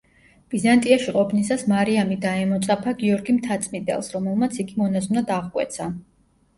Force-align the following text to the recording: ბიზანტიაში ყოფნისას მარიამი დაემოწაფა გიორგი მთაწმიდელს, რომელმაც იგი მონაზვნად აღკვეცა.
ბიზანტიაში 0.53 1.13
ყოფნისას 1.17 1.65
მარიამი 1.73 2.19
დაემოწაფა 2.25 2.95
გიორგი 3.05 3.39
მთაწმიდელს, 3.39 4.13
რომელმაც 4.19 4.63
იგი 4.67 4.83
მონაზვნად 4.85 5.35
აღკვეცა. 5.41 5.97